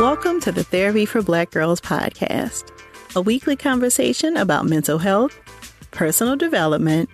[0.00, 2.72] Welcome to the Therapy for Black Girls podcast,
[3.14, 5.38] a weekly conversation about mental health,
[5.92, 7.08] personal development,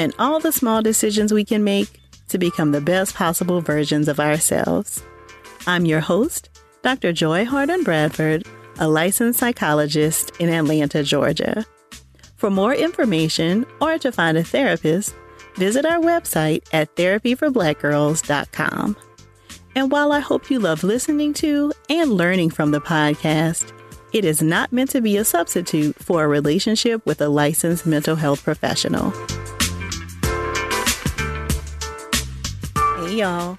[0.00, 2.00] and all the small decisions we can make
[2.30, 5.00] to become the best possible versions of ourselves.
[5.68, 6.50] I'm your host,
[6.82, 7.12] Dr.
[7.12, 8.48] Joy Harden Bradford,
[8.80, 11.64] a licensed psychologist in Atlanta, Georgia.
[12.34, 15.14] For more information or to find a therapist,
[15.54, 18.96] visit our website at therapyforblackgirls.com.
[19.76, 23.72] And while I hope you love listening to and learning from the podcast,
[24.12, 28.14] it is not meant to be a substitute for a relationship with a licensed mental
[28.14, 29.10] health professional.
[32.98, 33.56] Hey, y'all.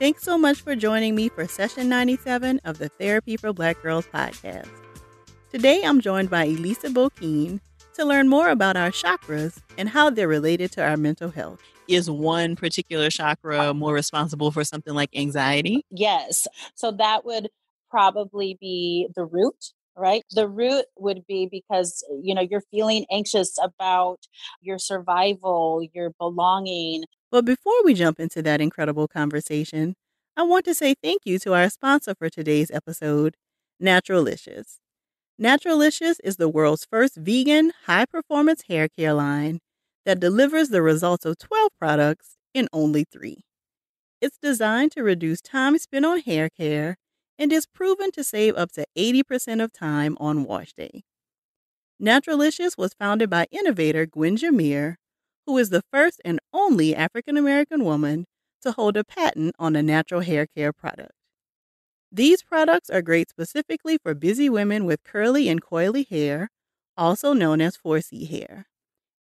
[0.00, 4.08] Thanks so much for joining me for session 97 of the Therapy for Black Girls
[4.12, 4.68] podcast.
[5.52, 7.60] Today, I'm joined by Elisa Bokeen
[7.94, 11.60] to learn more about our chakras and how they're related to our mental health
[11.94, 15.84] is one particular chakra more responsible for something like anxiety?
[15.90, 16.46] Yes.
[16.74, 17.48] So that would
[17.90, 23.58] probably be the root right the root would be because you know you're feeling anxious
[23.62, 24.18] about
[24.62, 29.94] your survival your belonging but before we jump into that incredible conversation
[30.36, 33.36] i want to say thank you to our sponsor for today's episode
[33.82, 34.78] naturalicious
[35.38, 39.60] naturalicious is the world's first vegan high performance hair care line
[40.04, 43.44] that delivers the results of 12 products in only three.
[44.20, 46.96] It's designed to reduce time spent on hair care
[47.38, 51.02] and is proven to save up to 80% of time on wash day.
[51.98, 54.96] Naturalicious was founded by innovator Gwen Jimmere,
[55.46, 58.26] who is the first and only African American woman
[58.62, 61.12] to hold a patent on a natural hair care product.
[62.10, 66.50] These products are great specifically for busy women with curly and coily hair,
[66.96, 68.66] also known as 4C hair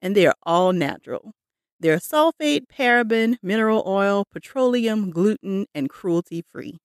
[0.01, 1.33] and they are all natural.
[1.79, 6.79] They're sulfate, paraben, mineral oil, petroleum, gluten, and cruelty free.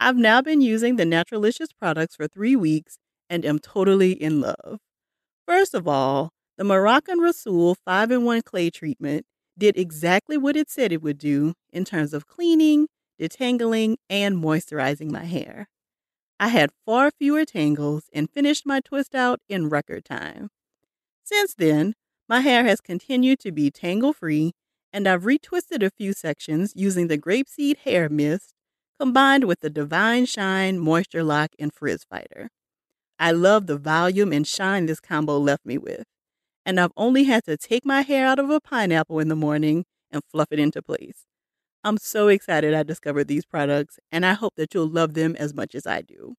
[0.00, 2.98] I've now been using the Naturalicious products for three weeks
[3.30, 4.80] and am totally in love.
[5.46, 9.24] First of all, the Moroccan Rhassoul 5 in 1 clay treatment
[9.56, 12.88] did exactly what it said it would do in terms of cleaning,
[13.20, 15.68] detangling, and moisturizing my hair.
[16.40, 20.48] I had far fewer tangles and finished my twist out in record time.
[21.22, 21.94] Since then,
[22.28, 24.52] my hair has continued to be tangle free,
[24.92, 28.54] and I've retwisted a few sections using the grapeseed hair mist
[28.98, 32.48] combined with the Divine Shine Moisture Lock and Frizz Fighter.
[33.18, 36.04] I love the volume and shine this combo left me with,
[36.64, 39.84] and I've only had to take my hair out of a pineapple in the morning
[40.10, 41.26] and fluff it into place.
[41.84, 45.52] I'm so excited I discovered these products, and I hope that you'll love them as
[45.52, 46.34] much as I do.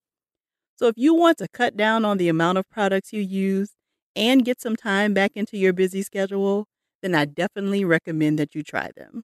[0.75, 3.72] So, if you want to cut down on the amount of products you use
[4.16, 6.68] and get some time back into your busy schedule,
[7.01, 9.24] then I definitely recommend that you try them.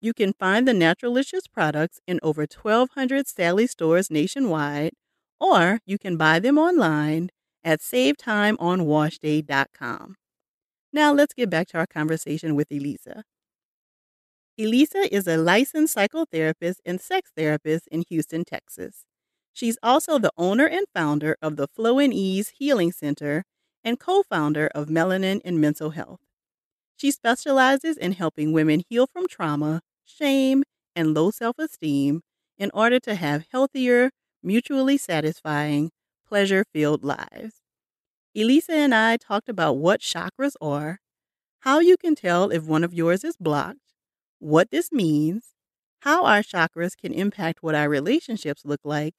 [0.00, 4.92] You can find the Naturalicious products in over 1,200 Sally stores nationwide,
[5.38, 7.30] or you can buy them online
[7.62, 10.16] at savetimeonwashday.com.
[10.92, 13.22] Now let's get back to our conversation with Elisa.
[14.58, 19.06] Elisa is a licensed psychotherapist and sex therapist in Houston, Texas.
[19.54, 23.44] She's also the owner and founder of the Flow and Ease Healing Center
[23.84, 26.20] and co founder of Melanin and Mental Health.
[26.96, 30.64] She specializes in helping women heal from trauma, shame,
[30.96, 32.22] and low self esteem
[32.58, 34.10] in order to have healthier,
[34.42, 35.90] mutually satisfying,
[36.26, 37.60] pleasure filled lives.
[38.36, 41.00] Elisa and I talked about what chakras are,
[41.60, 43.80] how you can tell if one of yours is blocked,
[44.38, 45.54] what this means,
[46.02, 49.16] how our chakras can impact what our relationships look like,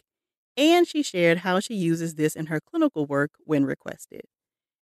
[0.58, 4.24] and she shared how she uses this in her clinical work when requested.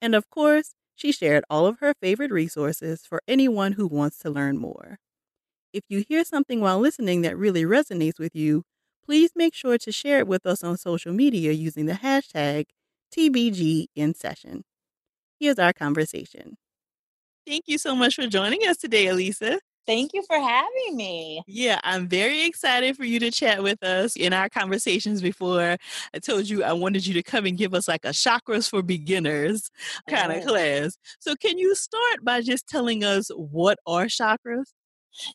[0.01, 4.31] And of course, she shared all of her favorite resources for anyone who wants to
[4.31, 4.99] learn more.
[5.73, 8.65] If you hear something while listening that really resonates with you,
[9.05, 12.67] please make sure to share it with us on social media using the hashtag
[13.13, 14.63] TBGInSession.
[15.39, 16.57] Here's our conversation.
[17.47, 19.61] Thank you so much for joining us today, Elisa.
[19.87, 21.43] Thank you for having me.
[21.47, 24.17] Yeah, I'm very excited for you to chat with us.
[24.17, 25.77] In our conversations before,
[26.15, 28.83] I told you I wanted you to come and give us like a chakras for
[28.83, 29.71] beginners
[30.09, 30.97] kind of class.
[31.21, 34.65] So, can you start by just telling us what are chakras?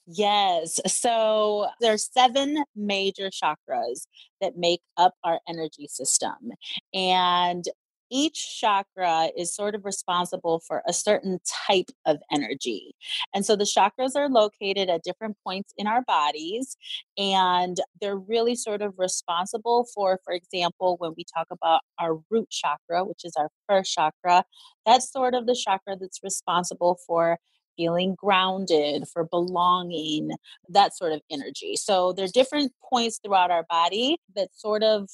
[0.05, 0.79] Yes.
[0.87, 4.07] So there's seven major chakras
[4.41, 6.51] that make up our energy system.
[6.93, 7.63] And
[8.11, 12.95] each chakra is sort of responsible for a certain type of energy.
[13.33, 16.77] And so the chakras are located at different points in our bodies,
[17.17, 22.49] and they're really sort of responsible for, for example, when we talk about our root
[22.49, 24.43] chakra, which is our first chakra,
[24.85, 27.37] that's sort of the chakra that's responsible for
[27.77, 30.31] feeling grounded, for belonging,
[30.67, 31.77] that sort of energy.
[31.77, 35.09] So there are different points throughout our body that sort of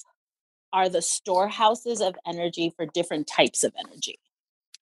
[0.73, 4.19] are the storehouses of energy for different types of energy.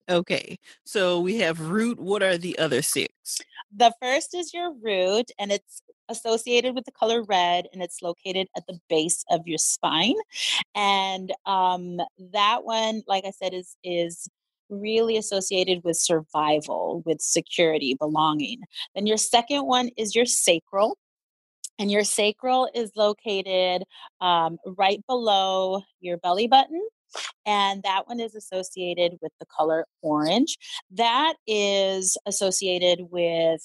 [0.09, 0.59] Okay.
[0.85, 2.00] So we have root.
[2.00, 3.39] What are the other six?
[3.75, 8.47] The first is your root, and it's associated with the color red, and it's located
[8.56, 10.15] at the base of your spine.
[10.75, 12.00] And um,
[12.33, 14.27] that one, like I said, is is
[14.69, 18.62] really associated with survival, with security, belonging.
[18.95, 20.97] Then your second one is your sacral.
[21.79, 23.83] And your sacral is located
[24.21, 26.81] um, right below your belly button
[27.45, 30.57] and that one is associated with the color orange.
[30.91, 33.61] That is associated with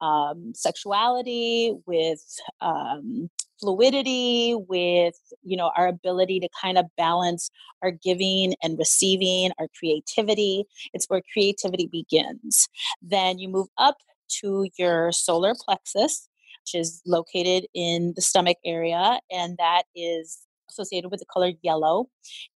[0.00, 2.22] um, sexuality, with
[2.60, 3.30] um,
[3.60, 7.50] fluidity, with you know our ability to kind of balance
[7.82, 10.64] our giving and receiving, our creativity.
[10.92, 12.68] It's where creativity begins.
[13.00, 13.96] Then you move up
[14.40, 16.28] to your solar plexus,
[16.74, 22.06] is located in the stomach area, and that is associated with the color yellow.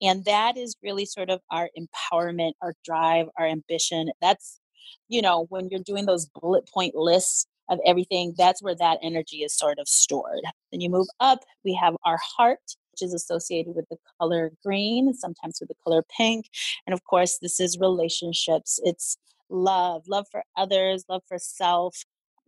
[0.00, 4.10] And that is really sort of our empowerment, our drive, our ambition.
[4.20, 4.60] That's,
[5.08, 9.38] you know, when you're doing those bullet point lists of everything, that's where that energy
[9.38, 10.40] is sort of stored.
[10.72, 12.60] Then you move up, we have our heart,
[12.92, 16.46] which is associated with the color green, sometimes with the color pink.
[16.86, 18.80] And of course, this is relationships.
[18.84, 19.18] It's
[19.50, 21.96] love, love for others, love for self,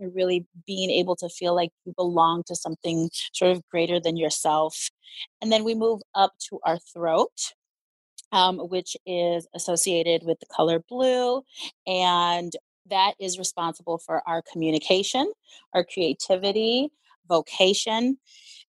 [0.08, 4.91] really being able to feel like you belong to something sort of greater than yourself.
[5.41, 7.52] And then we move up to our throat,
[8.32, 11.43] um, which is associated with the color blue.
[11.87, 12.52] And
[12.88, 15.32] that is responsible for our communication,
[15.75, 16.91] our creativity,
[17.29, 18.19] vocation.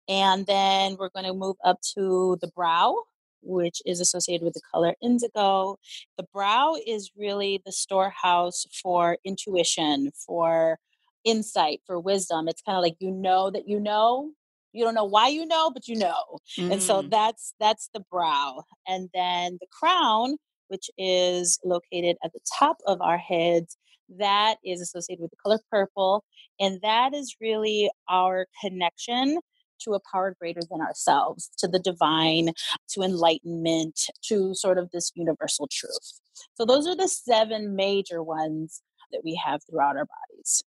[0.07, 2.95] And then we're going to move up to the brow,
[3.41, 5.77] which is associated with the color indigo.
[6.17, 10.79] The brow is really the storehouse for intuition, for
[11.25, 12.47] insight, for wisdom.
[12.47, 14.31] It's kind of like you know that you know.
[14.71, 16.39] You don't know why you know, but you know.
[16.57, 16.73] Mm.
[16.73, 17.09] And so mm.
[17.09, 18.63] that's that's the brow.
[18.87, 20.35] And then the crown,
[20.67, 23.77] which is located at the top of our heads,
[24.19, 26.23] that is associated with the color purple.
[26.59, 29.39] And that is really our connection
[29.81, 32.49] to a power greater than ourselves, to the divine,
[32.89, 36.19] to enlightenment, to sort of this universal truth.
[36.55, 38.81] So, those are the seven major ones
[39.11, 40.63] that we have throughout our bodies.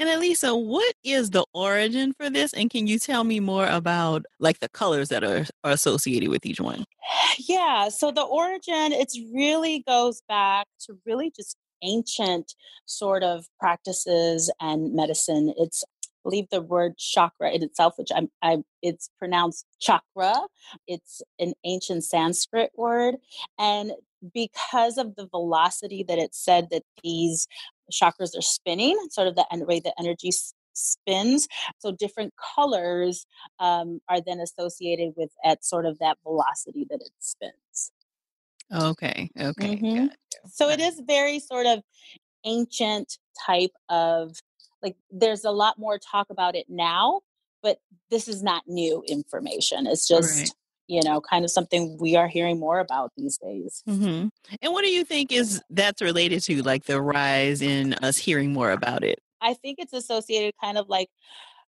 [0.00, 2.54] And Elisa, what is the origin for this?
[2.54, 6.46] And can you tell me more about like the colors that are, are associated with
[6.46, 6.86] each one?
[7.38, 12.54] Yeah, so the origin, it really goes back to really just ancient
[12.86, 15.52] sort of practices and medicine.
[15.58, 15.84] It's
[16.22, 20.34] believe the word chakra in itself, which I'm, I, it's pronounced chakra.
[20.86, 23.16] It's an ancient Sanskrit word,
[23.58, 23.92] and
[24.34, 27.46] because of the velocity that it said that these
[27.90, 30.30] chakras are spinning, sort of the way the energy
[30.72, 31.48] spins.
[31.78, 33.26] So different colors
[33.58, 37.92] um, are then associated with at sort of that velocity that it spins.
[38.72, 39.30] Okay.
[39.38, 39.76] Okay.
[39.76, 40.06] Mm-hmm.
[40.48, 41.82] So it is very sort of
[42.44, 44.36] ancient type of
[44.82, 47.20] like there's a lot more talk about it now,
[47.62, 47.78] but
[48.10, 49.86] this is not new information.
[49.86, 50.50] It's just right
[50.90, 53.82] you know, kind of something we are hearing more about these days.
[53.88, 54.28] Mm-hmm.
[54.60, 58.52] And what do you think is that's related to, like the rise in us hearing
[58.52, 59.20] more about it?
[59.40, 61.08] I think it's associated kind of like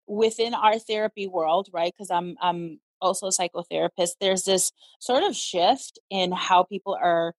[0.07, 1.94] within our therapy world, right?
[1.94, 4.11] Because I'm I'm also a psychotherapist.
[4.21, 7.33] There's this sort of shift in how people are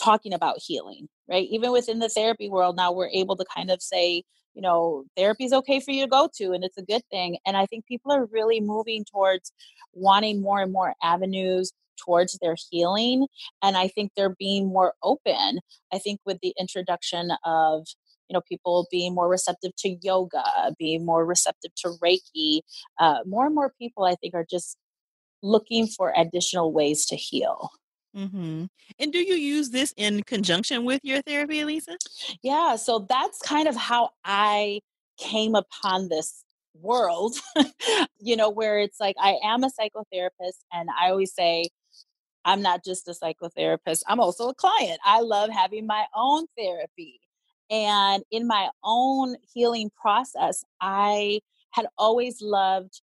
[0.00, 1.46] talking about healing, right?
[1.50, 4.22] Even within the therapy world now, we're able to kind of say,
[4.54, 7.38] you know, therapy is okay for you to go to and it's a good thing.
[7.46, 9.52] And I think people are really moving towards
[9.94, 11.72] wanting more and more avenues
[12.04, 13.26] towards their healing.
[13.62, 15.60] And I think they're being more open.
[15.92, 17.86] I think with the introduction of,
[18.28, 20.44] you know, people being more receptive to yoga,
[20.78, 22.60] being more receptive to Reiki,
[22.98, 24.76] uh, more and more people I think are just
[25.42, 27.70] looking for additional ways to heal.
[28.16, 28.64] Mm-hmm.
[28.98, 31.96] And do you use this in conjunction with your therapy, Elisa?
[32.42, 34.80] Yeah, so that's kind of how I
[35.18, 37.36] came upon this world,
[38.20, 41.66] you know, where it's like I am a psychotherapist, and I always say,
[42.44, 44.98] I'm not just a psychotherapist, I'm also a client.
[45.04, 47.20] I love having my own therapy.
[47.70, 51.40] And in my own healing process, I
[51.70, 53.00] had always loved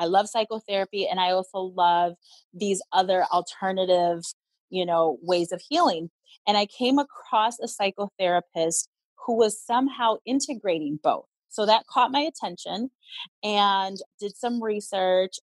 [0.00, 2.14] I love psychotherapy and I also love
[2.54, 4.24] these other alternative,
[4.70, 6.10] you know, ways of healing.
[6.48, 8.88] And I came across a psychotherapist
[9.26, 11.26] who was somehow integrating both.
[11.50, 12.90] So that caught my attention
[13.44, 15.36] and did some research.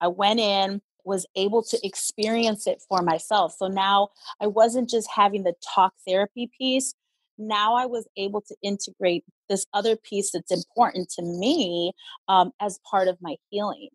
[0.00, 3.56] I went in, was able to experience it for myself.
[3.58, 6.94] So now I wasn't just having the talk therapy piece,
[7.38, 11.92] now I was able to integrate this other piece that's important to me
[12.28, 13.90] um, as part of my healing.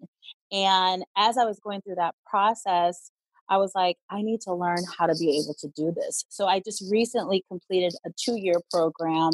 [0.51, 3.11] And as I was going through that process,
[3.49, 6.23] I was like, I need to learn how to be able to do this.
[6.29, 9.31] So I just recently completed a two year program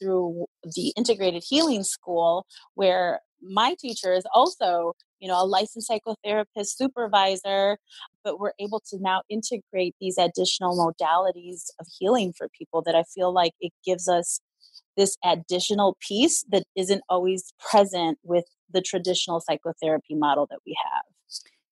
[0.00, 6.76] through the Integrated Healing School where my teacher is also you know a licensed psychotherapist
[6.76, 7.78] supervisor
[8.24, 13.02] but we're able to now integrate these additional modalities of healing for people that i
[13.04, 14.40] feel like it gives us
[14.96, 21.04] this additional piece that isn't always present with the traditional psychotherapy model that we have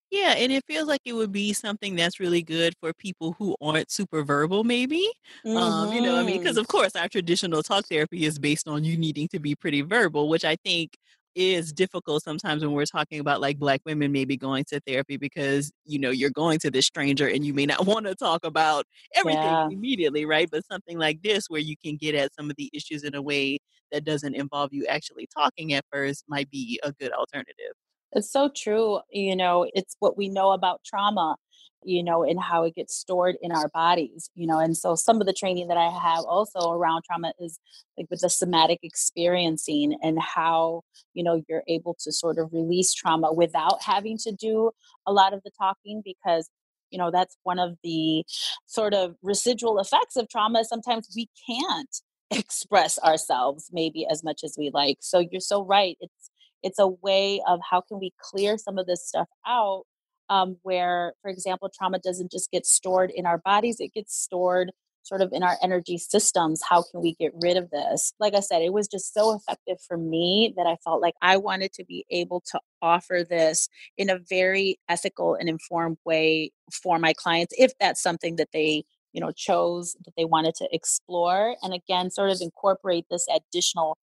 [0.09, 3.57] yeah, and it feels like it would be something that's really good for people who
[3.59, 5.05] aren't super verbal, maybe.
[5.53, 8.69] Um, you know, I mean, because hmm of course our traditional talk therapy is based
[8.69, 10.97] on you needing to be pretty verbal, which I think
[11.37, 15.71] is difficult sometimes when we're talking about like black women maybe going to therapy because
[15.85, 18.85] you know you're going to this stranger and you may not want to talk about
[19.15, 22.55] everything yeah immediately right but something like this where you can get at some of
[22.57, 23.59] the issues in a way
[23.91, 27.73] that doesn't involve you actually talking at first might be a good alternative
[28.13, 28.99] It's so true.
[29.11, 31.35] You know, it's what we know about trauma,
[31.83, 34.59] you know, and how it gets stored in our bodies, you know.
[34.59, 37.59] And so some of the training that I have also around trauma is
[37.97, 40.81] like with the somatic experiencing and how,
[41.13, 44.71] you know, you're able to sort of release trauma without having to do
[45.05, 46.49] a lot of the talking because
[46.89, 48.23] you know that's one of the
[48.65, 54.55] sort of residual effects of trauma sometimes we can't express ourselves maybe as much as
[54.57, 56.31] we like so you're so right it's
[56.63, 59.83] it's a way of how can we clear some of this stuff out
[60.29, 64.71] um, where for example trauma doesn't just get stored in our bodies it gets stored
[65.07, 66.61] sort of in our energy systems.
[66.67, 68.13] How can we get rid of this?
[68.19, 71.37] Like i said it was just so effective for me that i felt like i
[71.37, 76.99] wanted to be able to offer this in a very ethical and informed way for
[76.99, 81.55] my clients if that's something that they you know chose that they wanted to explore
[81.63, 83.97] and again sort of incorporate this additional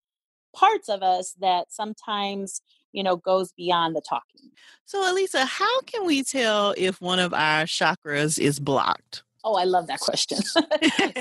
[0.56, 2.60] parts of us that sometimes
[2.94, 4.50] you know goes beyond the talking.
[4.86, 9.22] So elisa how can we tell if one of our chakras is blocked?
[9.42, 10.38] Oh i love that question.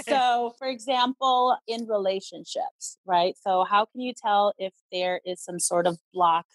[0.08, 3.36] So for example in relationships right?
[3.42, 6.46] So how can you tell if there is some sort of block?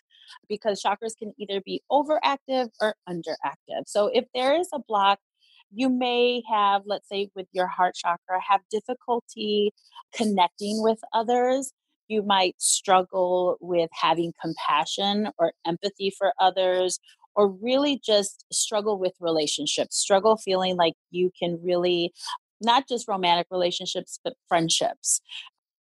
[0.49, 3.85] Because chakras can either be overactive or underactive.
[3.87, 5.19] So if there is a block
[5.71, 9.73] you may have let's say with your heart chakra have difficulty
[10.15, 11.73] connecting with others
[12.09, 16.99] you might struggle with having compassion or empathy for others,
[17.37, 22.13] or really just struggle with relationships, struggle feeling like you can really,
[22.61, 25.21] not just romantic relationships, but friendships.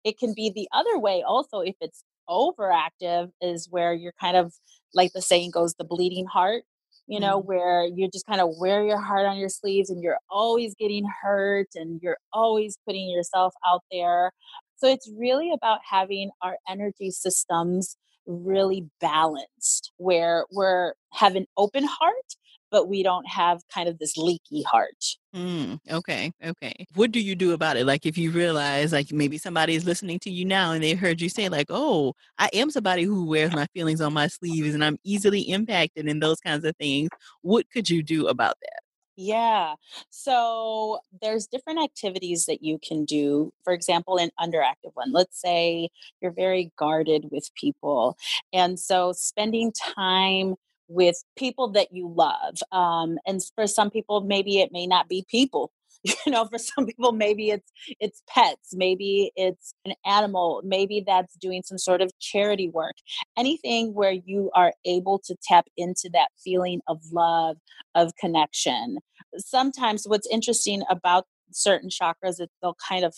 [0.04, 4.54] It can be the other way also if it's overactive, is where you're kind of
[4.94, 6.64] like the saying goes, the bleeding heart.
[7.08, 7.46] You know, Mm.
[7.46, 11.06] where you just kind of wear your heart on your sleeves and you're always getting
[11.22, 14.32] hurt and you're always putting yourself out there
[14.78, 21.84] so it's really about having our energy systems really balanced, where we're have an open
[21.84, 22.36] heart,
[22.72, 25.04] but we don't have kind of this leaky heart.
[25.36, 26.74] Mm, okay, okay.
[26.96, 27.86] What do you do about it?
[27.86, 31.22] Like, if you realize, like, maybe somebody is listening to you now and they heard
[31.22, 34.84] you say, like, oh, I am somebody who wears my feelings on my sleeves and
[34.84, 37.10] I'm easily impacted and those kinds of things.
[37.42, 38.85] What could you do about that?
[39.18, 39.76] Yeah.
[40.10, 43.54] So there's different activities that you can do.
[43.64, 45.14] For example, an underactive one.
[45.14, 45.90] Let's say
[46.22, 48.18] you're very guarded with people.
[48.52, 50.56] And so spending time
[50.88, 52.58] with people that you love.
[52.72, 55.72] Um, and for some people, maybe it may not be people.
[56.26, 61.36] You know, for some people, maybe it's it's pets, maybe it's an animal, maybe that's
[61.36, 62.96] doing some sort of charity work.
[63.38, 67.58] Anything where you are able to tap into that feeling of love,
[67.96, 68.98] of connection
[69.38, 73.14] sometimes what's interesting about certain chakras is they'll kind of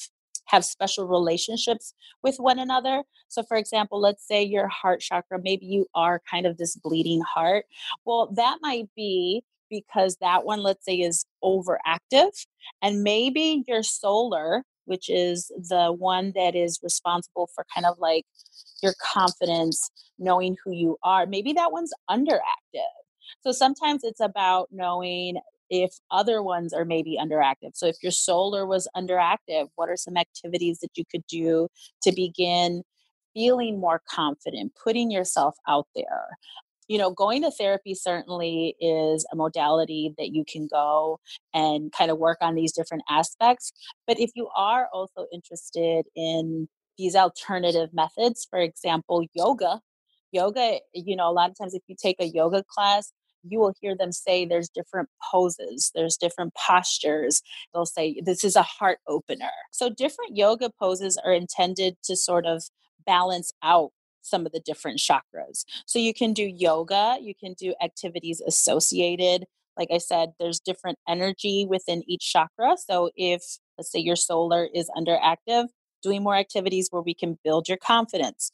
[0.46, 3.03] have special relationships with one another.
[3.27, 7.22] So, for example, let's say your heart chakra, maybe you are kind of this bleeding
[7.22, 7.65] heart.
[8.06, 12.31] Well, that might be because that one, let's say, is overactive.
[12.81, 18.25] And maybe your solar, which is the one that is responsible for kind of like
[18.81, 22.41] your confidence, knowing who you are, maybe that one's underactive.
[23.41, 25.38] So sometimes it's about knowing
[25.69, 27.71] if other ones are maybe underactive.
[27.74, 31.67] So if your solar was underactive, what are some activities that you could do
[32.03, 32.83] to begin
[33.33, 36.25] feeling more confident, putting yourself out there?
[36.88, 41.20] You know, going to therapy certainly is a modality that you can go
[41.53, 43.74] and kind of work on these different aspects.
[44.06, 46.67] But if you are also interested in
[46.98, 49.82] these alternative methods, for example, yoga,
[50.32, 53.12] yoga, you know, a lot of times if you take a yoga class,
[53.44, 57.41] you will hear them say there's different poses, there's different postures.
[57.74, 59.51] They'll say this is a heart opener.
[59.72, 62.63] So different yoga poses are intended to sort of
[63.06, 63.91] balance out
[64.27, 65.65] some of the different chakras.
[65.86, 69.46] So you can do yoga, you can do activities associated
[69.77, 72.77] Like I said, there's different energy within each chakra.
[72.77, 73.43] So if,
[73.77, 75.67] let's say, your solar is underactive,
[76.03, 78.51] doing more activities where we can build your confidence,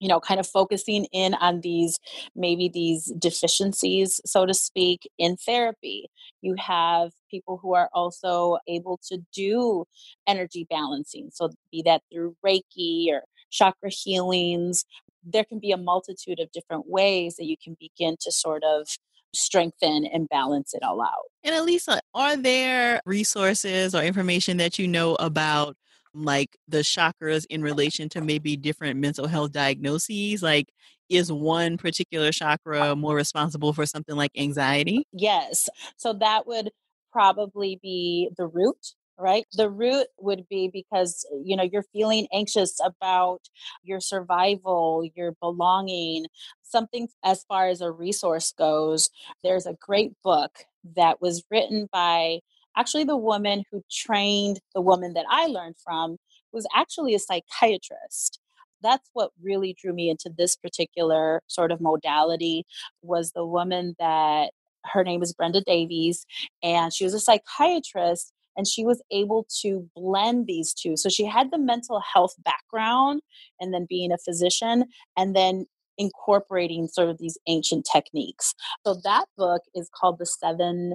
[0.00, 1.98] you know, kind of focusing in on these
[2.36, 6.08] maybe these deficiencies, so to speak, in therapy.
[6.42, 9.84] You have people who are also able to do
[10.26, 11.30] energy balancing.
[11.32, 14.84] So, be that through Reiki or chakra healings.
[15.24, 18.88] There can be a multitude of different ways that you can begin to sort of
[19.34, 21.30] strengthen and balance it all out.
[21.44, 25.76] And Elisa, are there resources or information that you know about
[26.14, 30.42] like the chakras in relation to maybe different mental health diagnoses?
[30.42, 30.68] Like,
[31.08, 35.06] is one particular chakra more responsible for something like anxiety?
[35.12, 35.68] Yes.
[35.96, 36.70] So that would
[37.12, 42.26] probably be the root right the root would be because uh, you know you're feeling
[42.32, 43.40] anxious about
[43.82, 46.26] your survival your belonging
[46.62, 49.10] something as far as a resource goes
[49.42, 50.64] there's a great book
[50.96, 52.38] that was written by
[52.76, 56.16] actually the woman who trained the woman that I learned from
[56.52, 58.38] was actually a psychiatrist.
[58.82, 62.64] That's what really drew me into this particular sort of modality
[63.02, 64.52] was the woman that
[64.84, 66.24] her name is Brenda Davies
[66.62, 70.96] and she was a psychiatrist and she was able to blend these two.
[70.96, 73.22] So she had the mental health background
[73.60, 74.84] and then being a physician
[75.16, 75.64] and then
[75.96, 78.54] incorporating sort of these ancient techniques.
[78.84, 80.94] So that book is called The Seven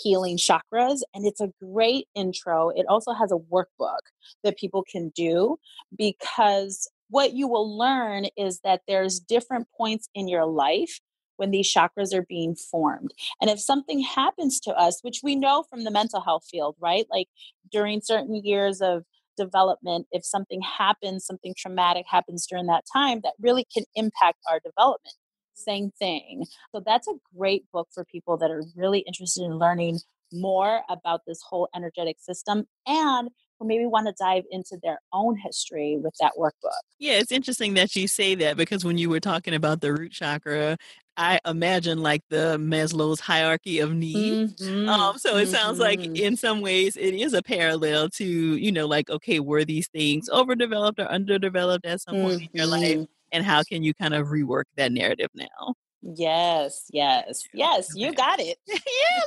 [0.00, 3.98] healing chakras and it's a great intro it also has a workbook
[4.44, 5.56] that people can do
[5.96, 11.00] because what you will learn is that there's different points in your life
[11.38, 15.64] when these chakras are being formed and if something happens to us which we know
[15.70, 17.28] from the mental health field right like
[17.72, 19.04] during certain years of
[19.36, 24.60] development if something happens something traumatic happens during that time that really can impact our
[24.60, 25.14] development
[25.58, 26.44] same thing.
[26.72, 30.00] So that's a great book for people that are really interested in learning
[30.32, 35.36] more about this whole energetic system and who maybe want to dive into their own
[35.36, 36.70] history with that workbook.
[36.98, 40.12] Yeah, it's interesting that you say that because when you were talking about the root
[40.12, 40.76] chakra,
[41.16, 44.62] I imagine like the Maslow's hierarchy of needs.
[44.62, 44.88] Mm-hmm.
[44.88, 45.52] Um, so it mm-hmm.
[45.52, 46.14] sounds like mm-hmm.
[46.14, 50.28] in some ways it is a parallel to, you know, like, okay, were these things
[50.28, 52.42] overdeveloped or underdeveloped at some point mm-hmm.
[52.44, 52.96] in your life?
[52.96, 55.74] Mm-hmm and how can you kind of rework that narrative now?
[56.02, 58.56] Yes, yes, yes, you got it.
[58.66, 58.76] yeah,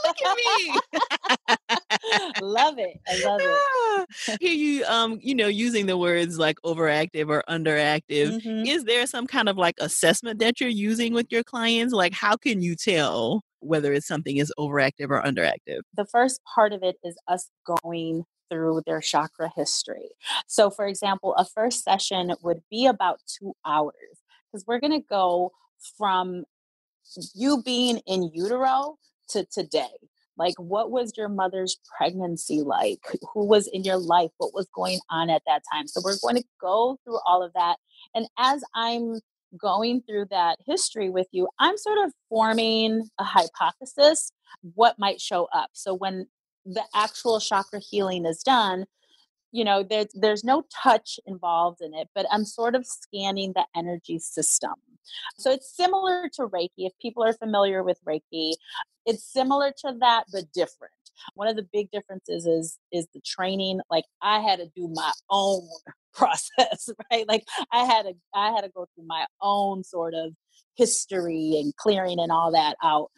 [0.05, 1.57] look at me.
[2.41, 2.97] love it.
[3.07, 4.39] I love it.
[4.41, 8.41] Hear you um, you know, using the words like overactive or underactive.
[8.41, 8.65] Mm-hmm.
[8.65, 11.93] Is there some kind of like assessment that you're using with your clients?
[11.93, 15.81] Like how can you tell whether it's something is overactive or underactive?
[15.95, 17.49] The first part of it is us
[17.85, 20.09] going through their chakra history.
[20.47, 23.93] So, for example, a first session would be about two hours
[24.51, 25.51] because we're going to go
[25.97, 26.43] from
[27.33, 28.97] you being in utero
[29.29, 29.89] to today.
[30.37, 32.99] Like, what was your mother's pregnancy like?
[33.33, 34.31] Who was in your life?
[34.37, 35.87] What was going on at that time?
[35.87, 37.77] So, we're going to go through all of that.
[38.15, 39.19] And as I'm
[39.59, 44.31] going through that history with you, I'm sort of forming a hypothesis
[44.73, 45.69] what might show up.
[45.73, 46.27] So, when
[46.65, 48.85] the actual chakra healing is done,
[49.51, 53.65] you know, there's there's no touch involved in it, but I'm sort of scanning the
[53.75, 54.73] energy system.
[55.37, 56.69] So it's similar to Reiki.
[56.77, 58.53] If people are familiar with Reiki,
[59.05, 60.93] it's similar to that, but different.
[61.35, 63.81] One of the big differences is is the training.
[63.89, 65.67] Like I had to do my own
[66.13, 67.27] process, right?
[67.27, 70.33] Like I had to I had to go through my own sort of
[70.75, 73.11] history and clearing and all that out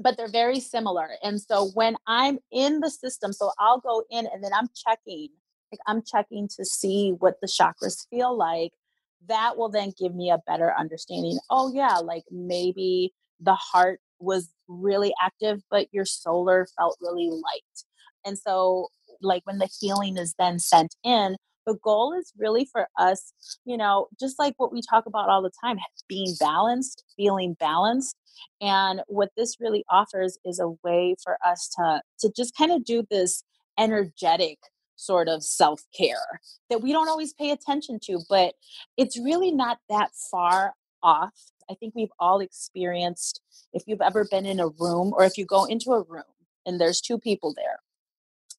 [0.00, 1.10] but they're very similar.
[1.22, 5.28] And so when I'm in the system, so I'll go in and then I'm checking,
[5.72, 8.72] like I'm checking to see what the chakras feel like.
[9.28, 11.38] That will then give me a better understanding.
[11.50, 17.84] Oh, yeah, like maybe the heart was really active, but your solar felt really light.
[18.24, 18.88] And so,
[19.20, 23.32] like when the healing is then sent in, the goal is really for us,
[23.64, 25.78] you know, just like what we talk about all the time
[26.08, 28.16] being balanced, feeling balanced
[28.60, 32.84] and what this really offers is a way for us to to just kind of
[32.84, 33.42] do this
[33.78, 34.58] energetic
[35.00, 38.54] sort of self-care that we don't always pay attention to, but
[38.96, 41.34] it's really not that far off.
[41.70, 43.40] I think we've all experienced
[43.72, 46.24] if you've ever been in a room or if you go into a room
[46.66, 47.78] and there's two people there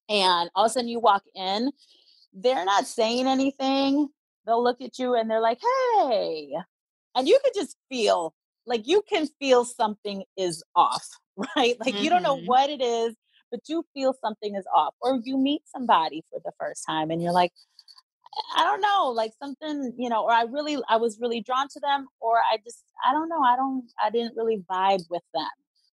[0.08, 1.70] and all of a sudden you walk in,
[2.32, 4.08] they're not saying anything.
[4.46, 5.60] They'll look at you and they're like,
[5.96, 6.52] hey.
[7.14, 8.34] And you could just feel
[8.66, 11.76] like you can feel something is off, right?
[11.80, 12.04] Like mm-hmm.
[12.04, 12.46] you don't know mm-hmm.
[12.46, 13.14] what it is,
[13.52, 14.94] but you feel something is off.
[15.00, 17.52] Or you meet somebody for the first time and you're like,
[18.56, 21.80] I don't know, like something, you know, or I really, I was really drawn to
[21.80, 25.50] them, or I just, I don't know, I don't, I didn't really vibe with them,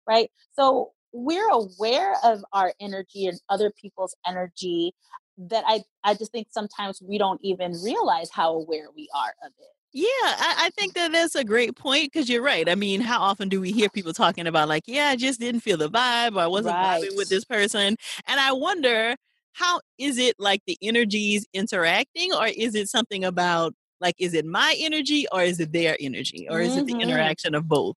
[0.08, 0.30] right?
[0.54, 4.94] So we're aware of our energy and other people's energy
[5.38, 9.52] that I, I just think sometimes we don't even realize how aware we are of
[9.58, 9.77] it.
[9.94, 12.68] Yeah, I, I think that that's a great point because you're right.
[12.70, 15.62] I mean, how often do we hear people talking about like, yeah, I just didn't
[15.62, 17.02] feel the vibe or I wasn't Right.
[17.02, 17.96] vibing with this person?
[18.28, 19.16] And I wonder,
[19.54, 24.46] how is it like the energies interacting or is it something about like, is it
[24.46, 27.02] my energy or is it their energy or is it the Mhm.
[27.02, 27.96] interaction of both?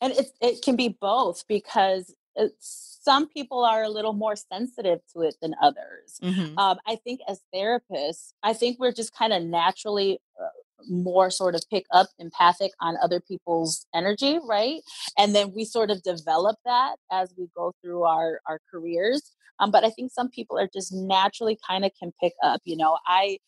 [0.00, 2.14] And it's it can be both because
[2.58, 6.20] some people are a little more sensitive to it than others.
[6.22, 6.56] Mhm.
[6.56, 10.48] Um, I think as therapists, I think we're just kind of naturally uh,
[10.88, 14.80] more sort of pick up empathic on other people's energy, right?
[15.18, 19.32] And then we sort of develop that as we go through our our careers.
[19.58, 22.60] Um, but I think some people are just naturally kind of can pick up.
[22.64, 23.38] You know, I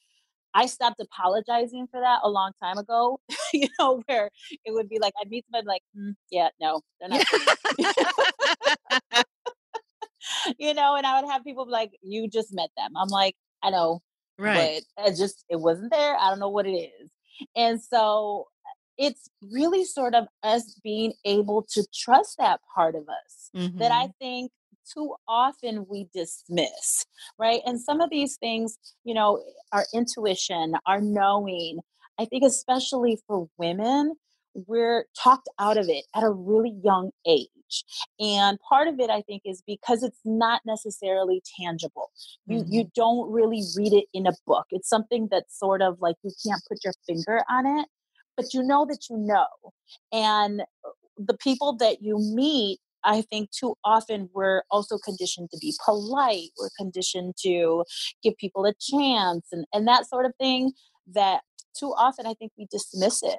[0.54, 3.20] I stopped apologizing for that a long time ago.
[3.52, 4.30] you know, where
[4.64, 7.26] it would be like I'd meet somebody like, "Mm, yeah, no, they're not.
[10.58, 13.34] you know, and I would have people be like, "You just met them." I'm like,
[13.62, 14.00] I know,
[14.38, 14.82] right.
[14.96, 16.16] but it just it wasn't there.
[16.16, 17.10] I don't know what it is.
[17.56, 18.48] And so
[18.98, 24.08] it's really sort of us being able to trust that part of us that I
[24.08, 24.14] Mhm.
[24.20, 24.52] think
[24.92, 27.06] too often we dismiss,
[27.38, 27.62] right?
[27.66, 29.42] And some of these things, you know,
[29.72, 31.78] our intuition, our knowing,
[32.18, 34.14] I think especially for women,
[34.54, 37.48] we're talked out of it at a really young age.
[38.20, 42.10] And part of it I think is because it's not necessarily tangible
[42.46, 42.92] you you Mhm.
[42.94, 46.62] don't really read it in a book it's something that's sort of like you can't
[46.68, 47.86] put your finger on it
[48.36, 49.46] but you know that you know
[50.12, 55.58] and uh, the people that you meet i think too often we're also conditioned to
[55.60, 57.84] be polite we're conditioned to
[58.22, 60.72] give people a chance and and that sort of thing
[61.06, 61.42] that
[61.74, 63.38] too often i think we dismiss it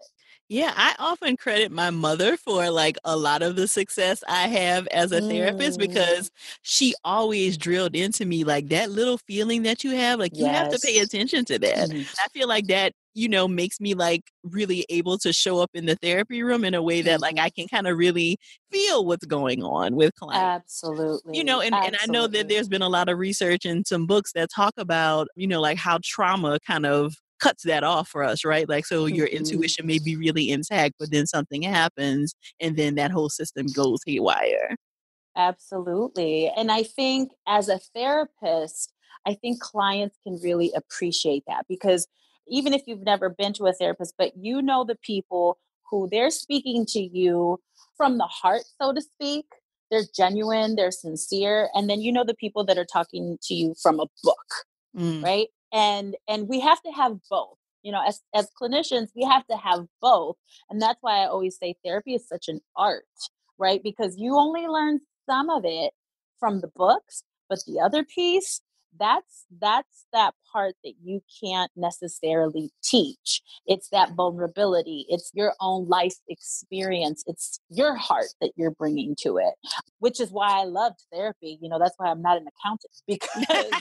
[0.50, 4.88] Yeah, I often credit my mother for like a lot of the success I have
[4.88, 6.30] as a therapist mm, because
[6.62, 10.68] she always drilled into me like that little feeling that you have, like you have
[10.70, 11.90] to pay attention to that.
[11.90, 15.72] Mhm, I feel like that, you know, makes me like really able to show up
[15.74, 17.40] in the therapy room in a way that like mhm.
[17.40, 18.38] I can kind of really
[18.72, 20.54] feel what's going on with clients.
[20.58, 21.34] Absolutely.
[21.34, 23.88] You know, absolutely and and I know that there's been a lot of research and
[23.88, 28.10] some books that talk about, you know, like how trauma kind of cuts that off
[28.10, 28.68] for us, right?
[28.70, 29.28] Like so your Mhm.
[29.28, 34.00] intuition may be really intact, but then something happens and then that whole system goes
[34.06, 34.78] haywire.
[35.36, 36.50] Absolutely.
[36.56, 38.94] And I think as a therapist,
[39.26, 42.08] I think clients can really appreciate that because
[42.48, 45.58] even if you've never been to a therapist, but you know the people
[45.90, 47.60] who they're speaking to you
[47.98, 49.46] from the heart, so to speak,
[49.90, 51.70] they're genuine, they're sincere.
[51.74, 55.24] And then you know the people that are talking to you from a book Mm,
[55.24, 59.46] right and and we have to have both you know as as clinicians we have
[59.48, 60.38] to have both
[60.70, 63.06] and that's why i always say therapy is such an art
[63.60, 63.82] right?
[63.84, 65.94] Because you only learn some of it
[66.40, 68.62] from the books but the other piece
[69.00, 75.88] that's that's that part that you can't necessarily teach it's that vulnerability it's your own
[75.88, 79.54] life experience it's your heart that you're bringing to it
[80.00, 83.72] which is why i loved therapy you know that's why i'm not an accountant because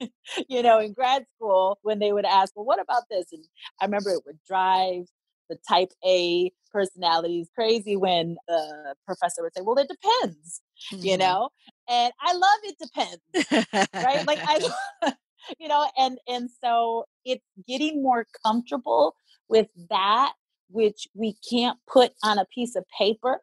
[0.48, 3.26] you know, in grad school when they would ask, well, what about this?
[3.32, 3.44] And
[3.80, 5.04] I remember it would drive
[5.48, 11.20] the type A personalities crazy when the professor would say, well, it depends, you mhm.
[11.20, 11.48] know?
[11.88, 14.26] And I love it depends, right?
[14.26, 15.12] Like I,
[15.58, 19.14] you know, and, and so it's getting more comfortable
[19.48, 20.32] with that,
[20.70, 23.40] which we can't put on a piece of paper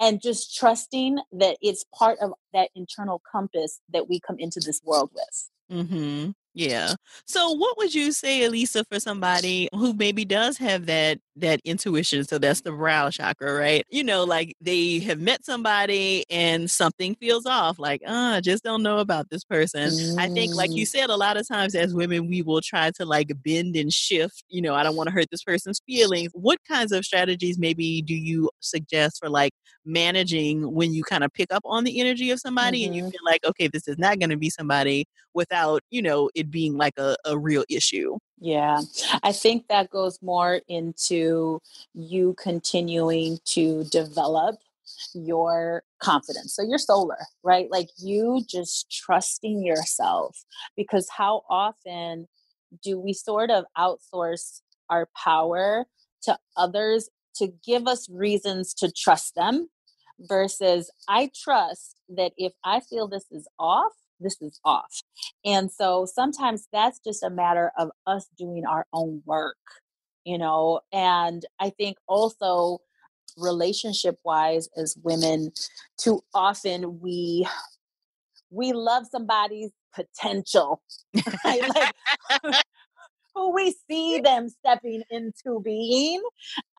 [0.00, 4.80] and just trusting that it's part of that internal compass that we come into this
[4.84, 5.50] world with.
[5.70, 6.34] Mhm.
[6.54, 6.94] Yeah.
[7.26, 12.24] So what would you say, Elisa, for somebody who maybe does have that that intuition?
[12.24, 13.84] So that's the brow chakra, right?
[13.90, 18.82] You know, like they have met somebody and something feels off, like, I just don't
[18.82, 19.92] know about this person.
[20.16, 20.86] I think, like you Mm.
[20.86, 24.44] said, a lot of times as women, we will try to like bend and shift.
[24.48, 26.30] You know, I don't want to hurt this person's feelings.
[26.34, 29.52] What kinds of strategies maybe do you suggest for like
[29.84, 33.10] managing when you kind of pick up on the energy of somebody and you Mhm.
[33.10, 36.76] feel like, okay, this is not going to be somebody without, you know, it being
[36.76, 38.16] like a, a real issue.
[38.42, 38.82] Yeah,
[39.22, 41.62] I think that goes more into
[41.94, 44.56] you continuing to develop
[45.14, 46.54] your confidence.
[46.56, 47.70] So, your solar, right?
[47.70, 50.44] Like you just trusting yourself.
[50.76, 52.28] Because how often
[52.84, 55.86] do we sort of outsource our power
[56.24, 59.70] to others to give us reasons to trust them
[60.20, 65.02] versus I trust that if I feel this is off, this is off.
[65.44, 69.56] And so sometimes that's just a matter of us doing our own work,
[70.24, 70.80] you know.
[70.92, 72.80] And I think also
[73.36, 75.50] relationship wise as women
[75.98, 77.46] too often we
[78.50, 80.82] we love somebody's potential
[81.44, 81.62] right?
[81.74, 82.54] like
[83.34, 86.22] who we see them stepping into being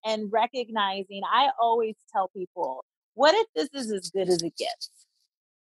[0.05, 2.83] and recognizing i always tell people
[3.15, 4.91] what if this is as good as it gets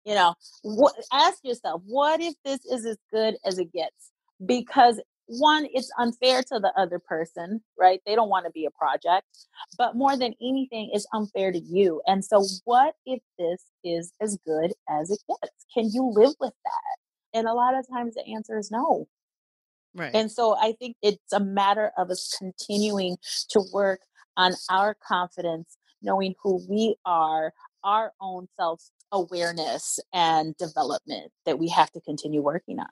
[0.05, 0.33] you know
[0.63, 4.11] what ask yourself what if this is as good as it gets?
[4.45, 8.01] Because one it's unfair to the other person right?
[8.05, 9.25] They don't want to be a project
[9.77, 14.37] but more than anything it's unfair to you and so what if this is as
[14.45, 15.65] good as it gets?
[15.73, 17.37] Can you live with that?
[17.37, 19.07] And a lot of times the answer is no.
[19.93, 20.15] Right.
[20.15, 23.17] and so i think it's a matter of us continuing
[23.49, 23.99] to work
[24.37, 27.51] on our confidence knowing who we are
[27.83, 32.87] our own self awareness and development that we have to continue working on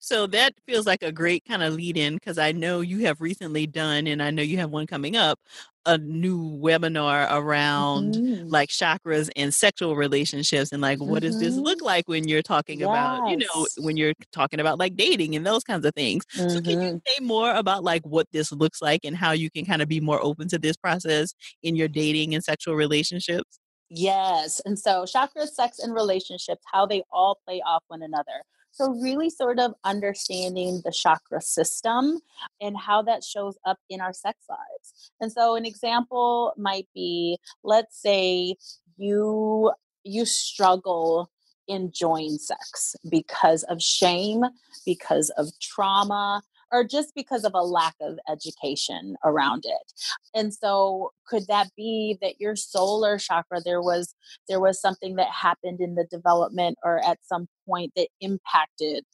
[0.00, 3.20] So that feels like a great kind of lead in because I know you have
[3.20, 5.40] recently done, and I know you have one coming up,
[5.86, 8.50] a new webinar around Mhm.
[8.50, 11.82] like chakras and sexual relationships and like what does this look Mhm.
[11.82, 15.64] like when you're talking about, you know, when you're talking about like dating and those
[15.64, 16.24] kinds of things.
[16.46, 17.00] So can you Mhm.
[17.06, 20.00] say more about like what this looks like and how you can kind of be
[20.00, 23.58] more open to this process in your dating and sexual relationships?
[23.90, 24.60] Yes.
[24.64, 28.44] And so chakras, sex, and relationships, how they all play off one another.
[28.70, 32.20] So, really sort of understanding the chakra system
[32.60, 35.10] and how that shows up in our sex lives.
[35.20, 38.54] And so, an example might be let's say
[38.96, 39.72] you
[40.04, 41.30] you struggle
[41.66, 44.44] enjoying sex because of shame,
[44.86, 49.92] because of trauma, or just because of a lack of education around it.
[50.34, 54.14] And so could that be that your solar chakra there was
[54.48, 59.04] there was something that happened in the development or at some point that impacted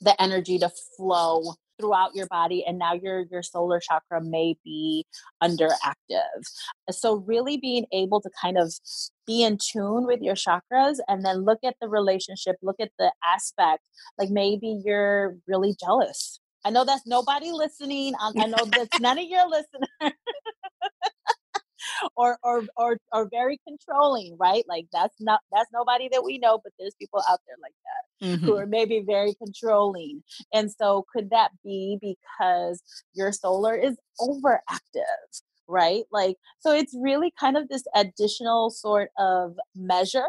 [0.00, 5.06] the energy to flow throughout your body and now your your solar chakra may be
[5.42, 6.42] underactive
[6.90, 8.72] so really being able to kind of
[9.26, 13.12] be in tune with your chakras and then look at the relationship look at the
[13.24, 13.82] aspect
[14.18, 19.18] like maybe you're really jealous i know that's nobody listening um, i know that's none
[19.18, 19.88] of your listeners
[22.16, 24.64] or or or or very controlling, right?
[24.68, 28.38] Like that's not that's nobody that we know, but there's people out there like that
[28.44, 28.56] who Mhm.
[28.56, 30.22] are maybe very controlling.
[30.52, 32.82] And so could that be because
[33.14, 35.42] your solar is overactive?
[35.68, 36.04] Right?
[36.12, 40.26] Like so it's really kind of this additional sort of measure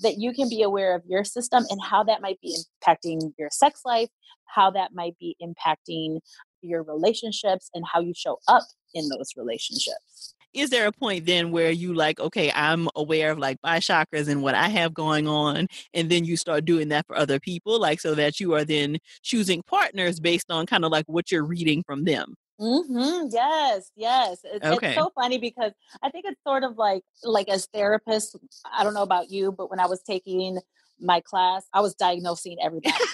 [0.00, 3.48] that you can be aware of your system and how that might be impacting your
[3.50, 4.08] sex life,
[4.46, 6.20] how that might be impacting
[6.62, 8.62] your relationships and how you show up
[8.94, 10.34] in those relationships.
[10.54, 14.28] is there a point then where you like okay i'm aware of like my chakras
[14.28, 17.78] and what i have going on and then you start doing that for other people
[17.80, 21.44] like so that you are then choosing partners based on kind of like what you're
[21.44, 24.38] reading from them hmm Yes, yes.
[24.44, 28.36] It's okay so funny because I think it's sort of like like as therapists.
[28.72, 30.58] I don't know about you, but when I was taking
[31.00, 32.94] my class, I was diagnosing everybody.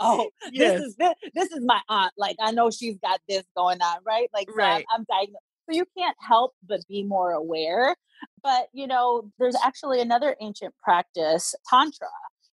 [0.00, 2.12] oh, yes this is this, this is my aunt.
[2.16, 4.28] Like I know she's got this going on, right?
[4.32, 5.44] Like so I'm, right I'm diagnosed.
[5.70, 7.94] So you can't help but be more aware.
[8.42, 12.08] But you know, there's actually another ancient practice, tantra.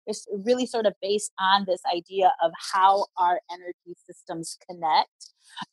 [0.10, 5.32] It's really sort of based on this idea of how our energy systems connect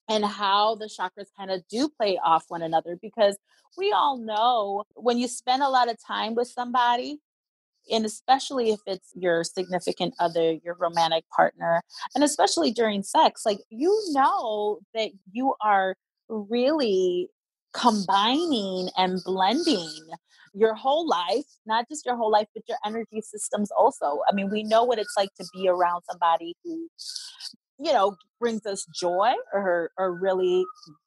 [0.09, 3.37] and how the chakras kind of do play off one another because
[3.77, 7.19] we all know when you spend a lot of time with somebody
[7.91, 11.81] and especially if it's your significant other, your romantic partner,
[12.15, 15.95] and especially during sex, like you know that you are
[16.29, 17.29] really
[17.73, 20.01] combining and blending
[20.57, 24.21] your whole life, not just your whole life, but your energy systems also.
[24.29, 26.89] I mean, we know what it's like to be around somebody who,
[27.79, 30.65] you know, brings us joy or or really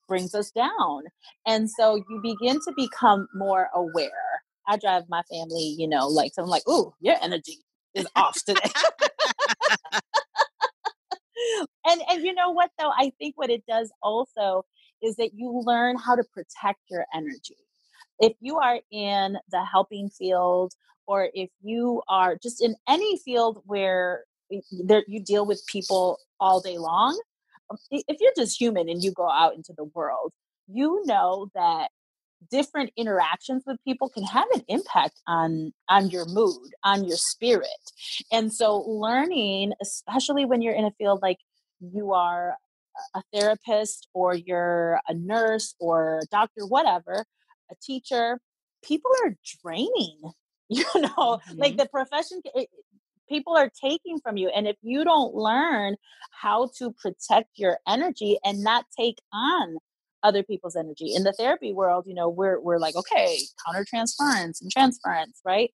[0.07, 1.03] brings us down.
[1.47, 4.43] And so you begin to become more aware.
[4.67, 7.57] I drive my family, you know, like so I'm like, ooh, your energy
[7.95, 8.61] is off today.
[11.87, 12.91] and and you know what though?
[12.95, 14.63] I think what it does also
[15.01, 17.57] is that you learn how to protect your energy.
[18.19, 20.73] If you are in the helping field
[21.07, 26.77] or if you are just in any field where you deal with people all day
[26.77, 27.19] long,
[27.69, 30.33] um, if you're just human and you go out into the world,
[30.67, 31.89] you know that
[32.49, 37.67] different interactions with people can have an impact on on your mood on your spirit.
[38.31, 41.37] And so learning especially when you're in a field like
[41.81, 42.55] you are
[43.15, 47.25] a therapist or you're a nurse or a doctor whatever
[47.71, 48.39] a teacher
[48.83, 50.19] people are draining
[50.69, 51.77] you know like Mhm.
[51.77, 52.69] the profession it,
[53.27, 55.95] people are taking from you and if you don't learn
[56.31, 59.77] how to protect your energy and not take on
[60.23, 61.13] other people's energy.
[61.15, 65.71] In the therapy world, you know, we're we're like, okay, countertransference and transference, right?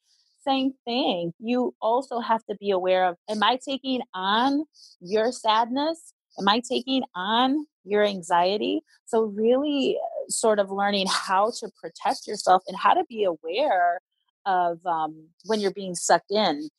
[0.47, 1.33] Same thing.
[1.39, 4.65] You also have to be aware of am I taking on
[4.99, 6.13] your sadness?
[6.39, 8.81] Am I taking on your anxiety?
[9.05, 9.97] So really
[10.29, 13.99] sort of learning how to protect yourself and how to be aware
[14.45, 16.69] of um, when you're being sucked in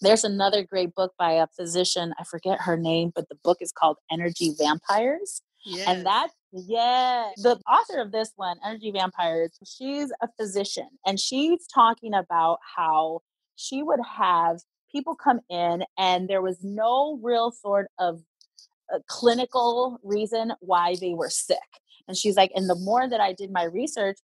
[0.00, 3.72] there's another great book by a physician i forget her name but the book is
[3.72, 5.86] called energy vampires yes.
[5.88, 11.66] and that yeah the author of this one energy vampires she's a physician and she's
[11.66, 13.20] talking about how
[13.56, 14.58] she would have
[14.90, 18.20] people come in and there was no real sort of
[18.94, 21.58] uh, clinical reason why they were sick
[22.08, 24.18] and she's like and the more that i did my research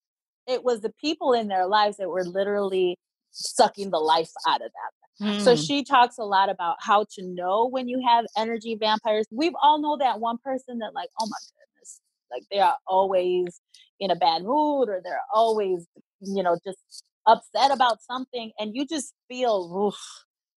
[0.47, 2.97] it was the people in their lives that were literally
[3.31, 5.61] sucking the life out of them so hmm.
[5.61, 9.27] she talks a lot about how to know when you have energy vampires.
[9.29, 13.61] We've all know that one person that like, oh my goodness, like they are always
[13.99, 15.85] in a bad mood or they're always,
[16.21, 19.99] you know, just upset about something and you just feel oof,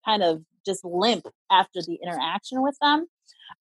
[0.06, 3.06] kind of just limp after the interaction with them.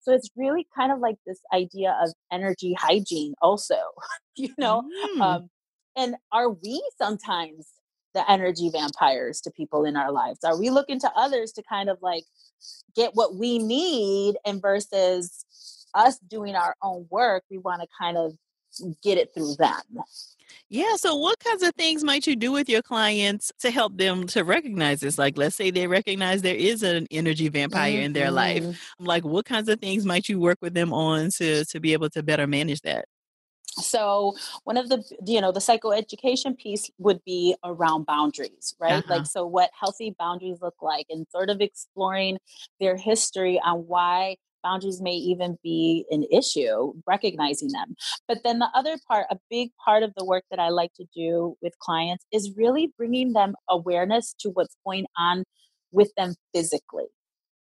[0.02, 3.76] So it's really kind of like this idea of energy hygiene also,
[4.36, 4.84] you know.
[5.15, 5.21] Mm.
[5.21, 5.49] Um,
[5.95, 7.69] and are we sometimes
[8.13, 10.39] the energy vampires to people in our lives?
[10.43, 12.23] Are we looking to others to kind of like
[12.95, 15.45] get what we need and versus
[15.93, 18.34] us doing our own work, we want to kind of
[19.02, 20.04] get it through them.
[20.70, 20.96] Yeah.
[20.96, 24.44] So, what kinds of things might you do with your clients to help them to
[24.44, 25.18] recognize this?
[25.18, 28.06] Like, let's say they recognize there is an energy vampire mm-hmm.
[28.06, 28.64] in their life.
[28.64, 29.06] Mm-hmm.
[29.06, 32.10] Like, what kinds of things might you work with them on to to be able
[32.12, 33.06] to better manage that?
[33.80, 39.16] so one of the you know the psychoeducation piece would be around boundaries right uh-huh.
[39.16, 42.38] like so what healthy boundaries look like and sort of exploring
[42.80, 47.95] their history on why boundaries may even be an issue recognizing them
[48.28, 51.06] but then the other part a big part of the work that i like to
[51.15, 55.43] do with clients is really bringing them awareness to what's going on
[55.91, 57.06] with them physically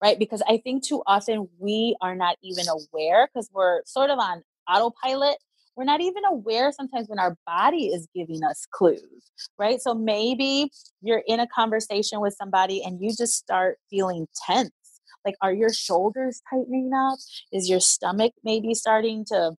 [0.03, 4.19] right because i think too often we are not even aware because we're sort of
[4.19, 5.37] on autopilot
[5.77, 9.81] we're not even aware sometimes when our body is giving us clues, right?
[9.81, 14.71] So maybe you're in a conversation with somebody and you just start feeling tense.
[15.25, 17.19] Like, are your shoulders tightening up?
[17.53, 19.53] Is your stomach maybe starting to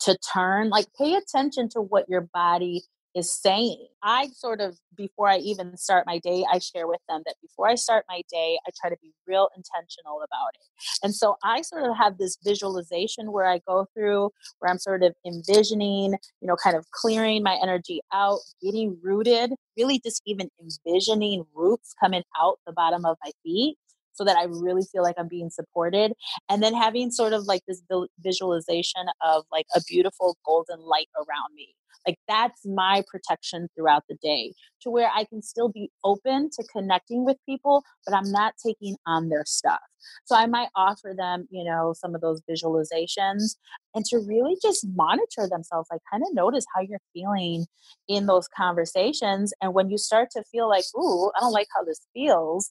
[0.00, 0.70] to turn?
[0.70, 2.82] Like, pay attention to what your body
[3.14, 3.88] is saying.
[4.02, 7.68] I sort of, before I even start my day, I share with them that before
[7.68, 10.60] I start my day, I try to be real intentional about it.
[11.02, 15.02] And so I sort of have this visualization where I go through, where I'm sort
[15.02, 20.48] of envisioning, you know, kind of clearing my energy out, getting rooted, really just even
[20.60, 23.76] envisioning roots coming out the bottom of my feet
[24.18, 26.12] so that I really feel like I'm being supported.
[26.48, 27.80] And then having sort of like this
[28.20, 31.68] visualization of like a beautiful golden light around me.
[32.04, 36.64] Like that's my protection throughout the day to where I can still be open to
[36.72, 39.80] connecting with people, but I'm not taking on their stuff.
[40.24, 43.56] So I might offer them, you know, some of those visualizations
[43.94, 47.66] and to really just monitor themselves, like kind of notice how you're feeling
[48.08, 49.52] in those conversations.
[49.60, 52.70] And when you start to feel like, ooh, I don't like how this feels,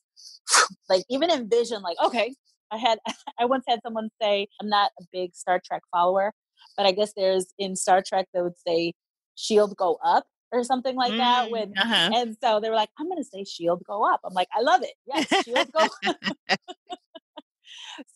[0.90, 2.34] like even envision, like, okay,
[2.72, 3.00] I had,
[3.40, 6.34] I once had someone say, I'm not a big Star Trek follower,
[6.76, 8.94] but I guess there's in Star Trek, they would say,
[9.36, 12.12] shield go up or something like mm, that when uh-huh.
[12.16, 14.82] and so they were like i'm gonna say shield go up i'm like i love
[14.82, 15.88] it yes shield go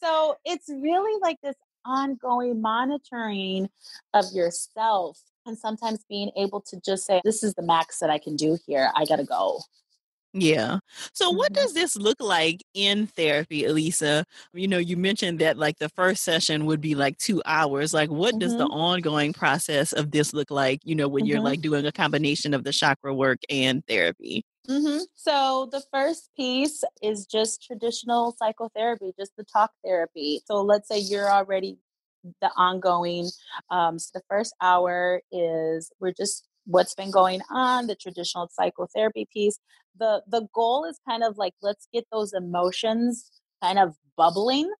[0.01, 1.55] so it's really like this
[1.86, 3.69] ongoing monitoring
[4.13, 8.17] of yourself and sometimes being able to just say this is the max that i
[8.17, 9.60] can do here i gotta go
[10.34, 10.79] yeah.
[11.13, 11.62] So what mm-hmm.
[11.62, 14.25] does this look like in therapy, Elisa?
[14.53, 17.93] You know, you mentioned that like the first session would be like 2 hours.
[17.93, 18.39] Like what mm-hmm.
[18.39, 18.79] does the mm-hmm.
[18.79, 21.31] ongoing process of this look like, you know, when mm-hmm.
[21.31, 24.45] you're like doing a combination of the chakra work and therapy?
[24.69, 25.00] Mm-hmm.
[25.15, 30.41] So the first piece is just traditional psychotherapy, just the talk therapy.
[30.45, 31.78] So let's say you're already
[32.41, 33.30] the ongoing.
[33.72, 39.28] Um, so the first hour is we're just what's been going on, the traditional psychotherapy
[39.34, 39.59] piece.
[39.97, 43.32] The the goal is kind of like let's get those emotions
[43.64, 44.72] kind of bubbling.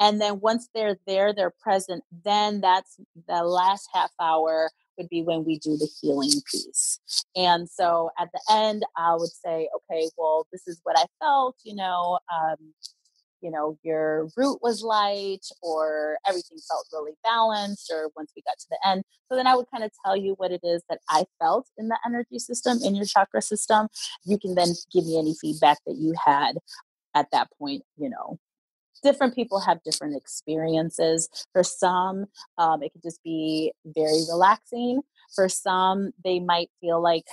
[0.00, 2.96] And then once they're there, they're present, then that's
[3.26, 6.98] the last half hour would be when we do the healing piece.
[7.36, 11.56] And so at the end, I would say, okay, well, this is what I felt,
[11.64, 12.74] you know, um,
[13.40, 18.58] you know your root was light or everything felt really balanced or once we got
[18.58, 19.04] to the end.
[19.28, 21.88] So then i would kind of tell you what it is that i felt in
[21.88, 23.88] the energy system in your chakra system.
[24.24, 26.58] You can then give me any feedback that you had
[27.14, 28.38] at that point you know
[29.02, 31.28] different people have different experiences.
[31.52, 32.26] For some,
[32.56, 35.02] um, it could just be very relaxing.
[35.34, 37.24] For some, they might feel like,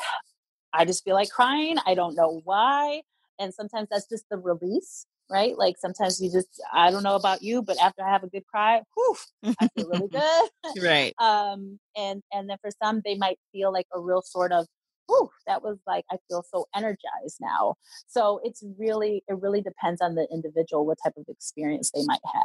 [0.73, 1.77] I just feel like crying.
[1.85, 3.01] I don't know why.
[3.39, 5.57] And sometimes that's just the release right?
[5.57, 8.45] Like sometimes you just, I don't know about you, but after I have a good
[8.45, 9.15] cry, whew,
[9.59, 10.83] I feel really good.
[10.83, 11.13] right.
[11.21, 14.67] Um, and and then for some, they might feel like a real sort of,
[15.07, 17.75] whew, that was like I feel so energized now.
[18.07, 22.21] So it's really, it really depends on the individual what type of experience they might
[22.33, 22.43] have.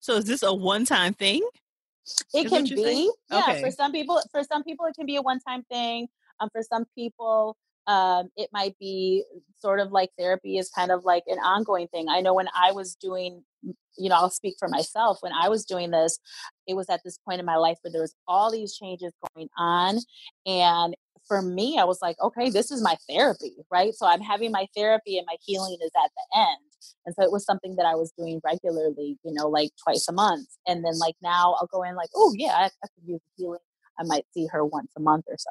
[0.00, 1.46] So is this a one-time thing?
[2.34, 3.38] It can be, yeah.
[3.48, 3.62] Okay.
[3.62, 6.08] For some people, for some people, it can be a one-time thing.
[6.40, 9.24] Um, for some people, um, it might be
[9.58, 12.08] sort of like therapy is kind of like an ongoing thing.
[12.08, 15.18] I know when I was doing, you know, I'll speak for myself.
[15.20, 16.18] When I was doing this,
[16.66, 19.48] it was at this point in my life where there was all these changes going
[19.56, 19.98] on.
[20.46, 20.94] And
[21.26, 23.94] for me, I was like, okay, this is my therapy, right?
[23.94, 26.58] So I'm having my therapy and my healing is at the end.
[27.06, 30.12] And so it was something that I was doing regularly, you know, like twice a
[30.12, 30.48] month.
[30.66, 33.60] And then like now I'll go in like, oh yeah, I, I could use healing.
[33.98, 35.50] I might see her once a month or so.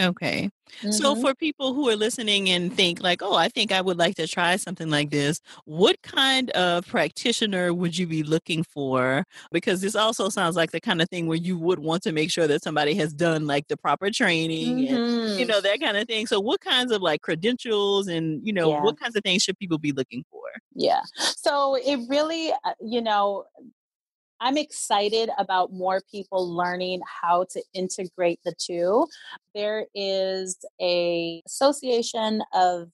[0.00, 0.48] Okay.
[0.90, 3.98] So hmm for people who are listening and think like, "Oh, I think I would
[3.98, 9.24] like to try something like this," what kind of practitioner would you be looking for?
[9.52, 12.30] Because this also sounds like the kind of thing where you would want to make
[12.30, 15.02] sure that somebody has done like the proper training and
[15.36, 16.26] you hmm know that kind of thing.
[16.26, 18.78] So what kinds of like credentials and you know Yeah.
[18.78, 20.40] what kinds of things should people be looking for?
[20.74, 21.02] Yeah.
[21.36, 23.44] So it really, uh, you know,
[24.42, 29.06] I'm excited about more people learning how to integrate the two.
[29.54, 32.88] There is a association of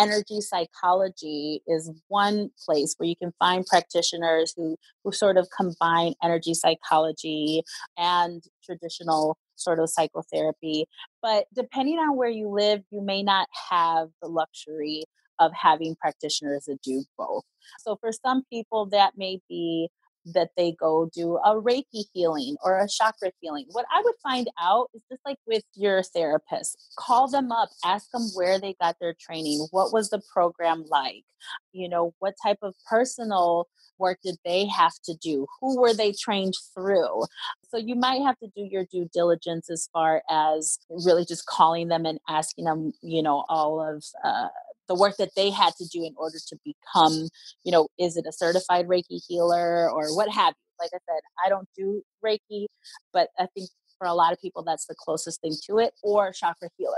[0.00, 6.14] energy psychology is one place where you can find practitioners who who sort of combine
[6.22, 7.62] energy psychology
[7.98, 10.84] and traditional sort of psychotherapy
[11.20, 15.02] but depending on where you live you may not have the luxury
[15.40, 17.42] of having practitioners that do both
[17.80, 19.88] so for some people that may be
[20.26, 23.66] that they go do a Reiki healing or a chakra healing.
[23.70, 28.10] What I would find out is just like with your therapist, call them up, ask
[28.10, 31.24] them where they got their training, what was the program like,
[31.72, 36.12] you know, what type of personal work did they have to do, who were they
[36.12, 37.24] trained through.
[37.68, 41.88] So you might have to do your due diligence as far as really just calling
[41.88, 44.48] them and asking them, you know, all of uh,
[44.88, 47.28] the work that they had to do in order to become
[47.64, 50.76] you know, is it a certified Reiki healer or what have you?
[50.80, 52.66] Like I said, I don't do Reiki,
[53.12, 53.68] but I think
[53.98, 56.94] for a lot of people, that's the closest thing to it, or chakra healers.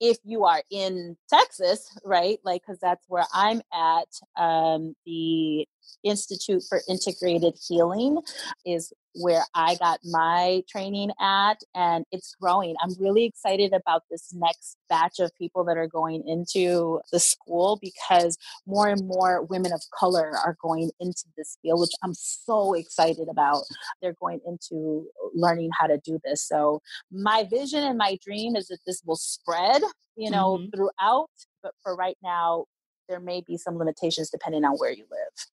[0.00, 4.08] If you are in Texas, right, like, because that's where I'm at,
[4.42, 5.66] um, the
[6.02, 8.18] Institute for Integrated Healing
[8.64, 12.74] is where I got my training at, and it's growing.
[12.80, 17.78] I'm really excited about this next batch of people that are going into the school
[17.80, 18.36] because
[18.66, 23.28] more and more women of color are going into this field, which I'm so excited
[23.28, 23.62] about.
[24.02, 26.42] They're going into learning how to do this.
[26.46, 29.82] So, my vision and my dream is that this will spread,
[30.16, 31.30] you know, hmm throughout.
[31.62, 32.66] But for right now,
[33.08, 35.46] there may be some limitations depending on where you live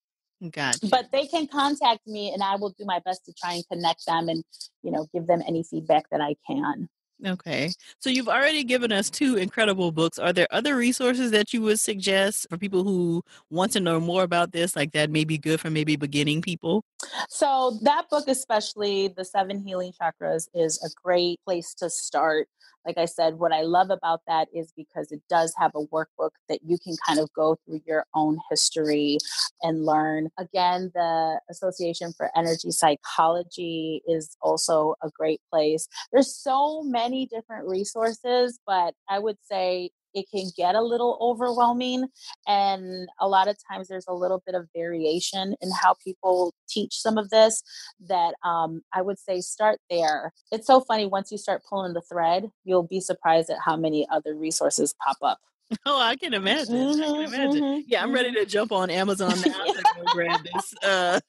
[0.52, 0.88] Gotcha.
[0.88, 4.06] but they can contact me and I will do my best to try and connect
[4.06, 4.44] them and
[4.82, 6.90] you know give them any feedback that I can.
[7.26, 7.72] Okay.
[8.00, 10.20] So you've already given us two incredible books.
[10.20, 14.24] Are there other resources that you would suggest for people who want to know more
[14.24, 16.84] about this, like that may be good for maybe beginning people?
[17.30, 22.48] So that book especially the 7 healing chakras is a great place to start.
[22.86, 26.32] Like I said, what I love about that is because it does have a workbook
[26.50, 29.20] that you can kind of go through your own history
[29.62, 30.30] and learn.
[30.38, 37.68] Again, the Association for Energy Psychology is also a great place there's so many different
[37.68, 42.08] resources, but I would say it can get a little overwhelming.
[42.48, 47.02] And a lot of times there's a little bit of variation in how people teach
[47.02, 47.64] some of this
[48.08, 50.32] that um, I would say start there.
[50.52, 54.08] It's so funny, once you start pulling the thread, you'll be surprised at how many
[54.12, 55.40] other resources pop up.
[55.86, 56.88] Oh, I can imagine.
[57.02, 57.64] I can hmm imagine.
[57.64, 61.20] hmm Yeah, I'm ready hmm to jump on Amazon now go grab this uh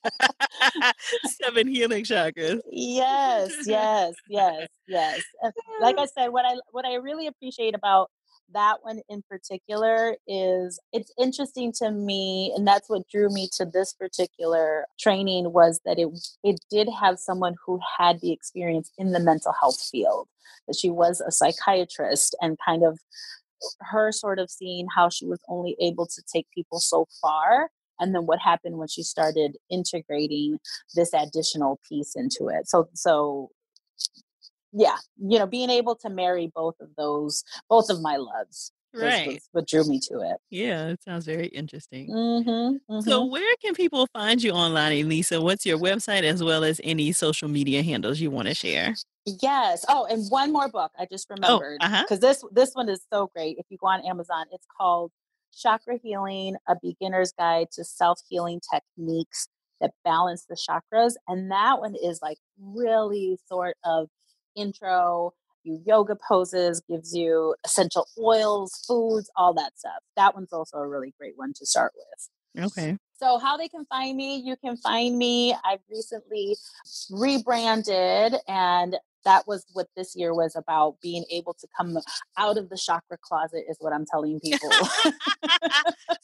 [1.24, 2.61] seven healing chakras.
[2.70, 5.22] Yes, yes, yes, yes.
[5.78, 8.11] Like I said, what I what I really appreciate about
[8.53, 13.64] that one in particular is it's interesting to me, and that's what drew me to
[13.66, 16.09] this particular training was that it
[16.43, 20.28] it did have someone who had the experience in the mental health field.
[20.66, 22.99] That she was a psychiatrist and kind of
[23.81, 28.15] her sort of seeing how she was only able to take people so far and
[28.15, 30.59] then what happened when she started integrating
[30.95, 33.51] this additional piece into it so so
[34.73, 39.43] yeah you know being able to marry both of those both of my loves right.
[39.53, 40.37] What drew me to it.
[40.51, 42.09] Yeah, it sounds very interesting.
[42.09, 43.01] Mm-hmm, mm-hmm.
[43.01, 45.41] So, where can people find you online, Elisa?
[45.41, 48.95] What's your website as well as any social media handles you want to share?
[49.27, 49.85] Yes.
[49.89, 52.03] Oh, and one more book I just Oh, remembered uh-huh.
[52.03, 53.57] because this this one is so great.
[53.59, 55.12] If you go on Amazon, it's called
[55.57, 59.49] Chakra Healing: A Beginner's Guide to Self Healing Techniques
[59.81, 64.09] that Balance the Chakras, and that one is like really sort of
[64.57, 65.33] intro.
[65.62, 70.03] You yoga poses, gives you essential oils, foods, all that stuff.
[70.16, 72.64] That one's also a really great one to start with.
[72.66, 72.99] Okay.
[73.18, 75.55] So, how they can find me, you can find me.
[75.64, 76.57] I've recently
[77.11, 81.99] rebranded, and that was what this year was about being able to come
[82.37, 84.70] out of the chakra closet, is what I'm telling people.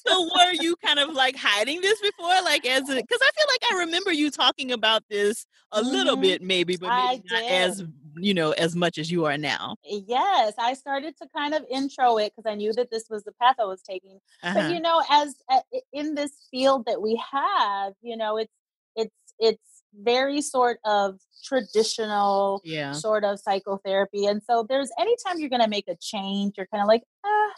[0.07, 3.73] so were you kind of like hiding this before like as because i feel like
[3.73, 6.21] i remember you talking about this a little Mhm.
[6.23, 7.85] bit maybe but I maybe not as
[8.17, 12.19] you know as much as you are now yes, I started to kind of intro
[12.19, 14.19] it because I knew that this was the path I was taking.
[14.43, 14.55] uh-huh.
[14.61, 15.61] but you know as uh,
[15.93, 18.53] in this field that we have you know it's
[18.97, 25.49] it's it's very sort of traditional yeah sort of psychotherapy and so there's anytime you're
[25.49, 27.51] going to make a change you're kind of like ah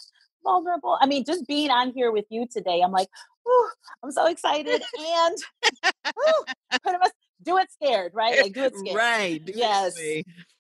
[0.45, 3.09] vulnerable i mean just being on here with you today i'm like
[3.45, 3.70] Whew,
[4.03, 5.37] i'm so excited and
[6.85, 9.95] I must do it scared right like do it scared right do Yes.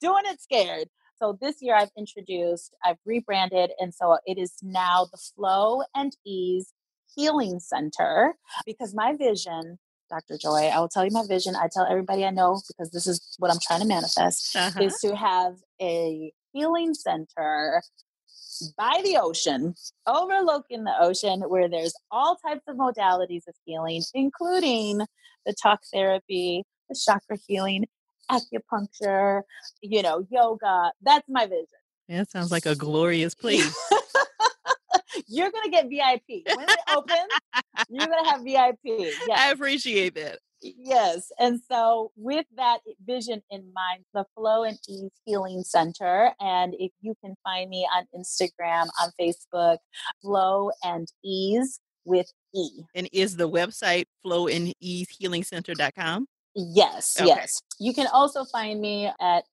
[0.00, 0.88] doing it scared.
[1.16, 6.10] So this year I've introduced, I've rebranded, and so it is now the Flow and
[6.26, 6.72] Ease
[7.14, 8.34] Healing Center
[8.66, 9.78] because my vision,
[10.12, 10.36] Dr.
[10.36, 11.56] Joy, I will tell you my vision.
[11.56, 14.82] I tell everybody I know because this is what I'm trying to manifest Uh-huh.
[14.82, 17.82] is to have a healing center
[18.76, 19.74] by the ocean,
[20.06, 24.98] overlooking the ocean, where there's all types of modalities of healing, including
[25.46, 27.86] the talk therapy, the chakra healing,
[28.30, 29.42] acupuncture,
[29.80, 30.92] you know, yoga.
[31.00, 31.66] That's my vision.
[32.10, 33.74] that sounds like a glorious place
[35.26, 37.32] You're gonna get VIP when it opens.
[38.06, 38.78] You're gonna have VIP.
[38.84, 39.38] Yes.
[39.38, 41.30] i appreciate that Yes.
[41.38, 46.32] And so, with that vision in mind, the Flow and Ease Healing Center.
[46.40, 49.78] And if you can find me on Instagram, on Facebook,
[50.22, 52.82] Flow and Ease with E.
[52.94, 57.16] and is the website flowandeasehealingcenter.com Yes.
[57.18, 57.28] Okay.
[57.28, 57.62] Yes.
[57.78, 59.44] You can also find me at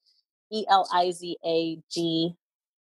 [0.52, 2.34] E L I Z A G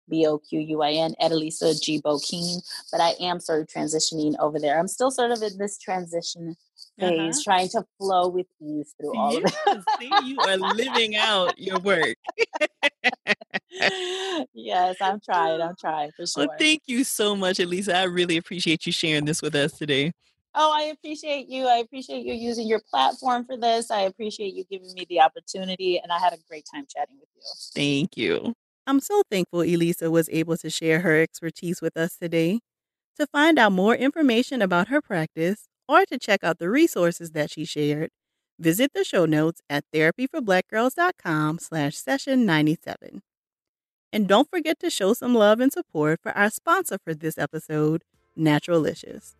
[0.09, 2.61] B O Q U I N, Edelisa G Boquin.
[2.91, 4.79] But I am sort of transitioning over there.
[4.79, 6.55] I'm still sort of in this transition
[6.99, 7.41] phase, uh-huh.
[7.43, 9.83] trying to flow with ease through all of it.
[9.99, 12.15] See you are living out your work
[14.53, 15.61] yes, I'm trying.
[15.61, 16.47] I'm trying for sure.
[16.47, 20.11] well thank you so much elisa i really appreciate you sharing this with us today
[20.55, 21.67] oh, I appreciate you.
[21.67, 23.89] I appreciate you using your platform for this.
[23.89, 27.29] I appreciate you giving me the opportunity, and I had a great time chatting with
[27.35, 27.41] you.
[27.73, 28.53] Thank you.
[28.85, 32.59] I'm so thankful Elisa was able to share her expertise with us today.
[33.17, 37.51] To find out more information about her practice or to check out the resources that
[37.51, 38.09] she shared,
[38.59, 43.21] visit the show notes at therapyforblackgirls.com slash session 97.
[44.11, 48.03] And don't forget to show some love and support for our sponsor for this episode,
[48.37, 49.35] Naturalicious.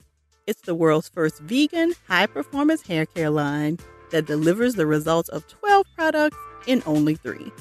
[0.47, 3.79] It's the world's first vegan, high performance hair care line
[4.11, 6.37] that delivers the results of 12 products
[6.67, 7.51] in only three.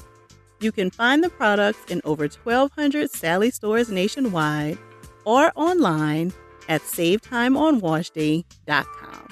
[0.63, 4.77] You can find the products in over 1,200 Sally stores nationwide
[5.25, 6.31] or online
[6.69, 9.27] at SaveTimeOnWashDay.com.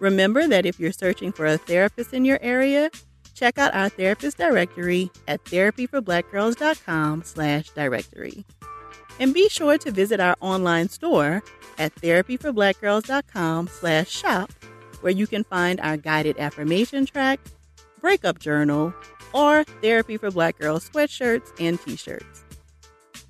[0.00, 2.90] Remember that if you're searching for a therapist in your area,
[3.34, 8.46] check out our therapist directory at therapyforblackgirls.com slash directory.
[9.20, 11.42] And be sure to visit our online store
[11.76, 14.50] at therapyforblackgirls.com slash shop,
[15.02, 17.38] where you can find our guided affirmation track,
[18.00, 18.94] breakup journal,
[19.32, 22.44] or Therapy for Black Girls sweatshirts and t-shirts.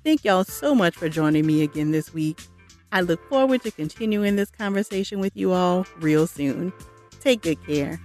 [0.03, 2.41] Thank y'all so much for joining me again this week.
[2.91, 6.73] I look forward to continuing this conversation with you all real soon.
[7.21, 7.99] Take good care.